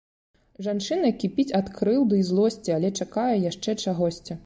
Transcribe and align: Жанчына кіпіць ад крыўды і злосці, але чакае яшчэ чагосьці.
Жанчына 0.67 1.11
кіпіць 1.25 1.53
ад 1.61 1.69
крыўды 1.77 2.21
і 2.25 2.27
злосці, 2.33 2.77
але 2.79 2.95
чакае 3.03 3.31
яшчэ 3.49 3.81
чагосьці. 3.83 4.33